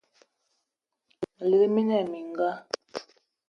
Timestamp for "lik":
1.49-1.69